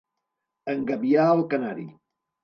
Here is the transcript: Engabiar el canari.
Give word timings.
Engabiar 0.73 1.27
el 1.33 1.43
canari. 1.51 1.85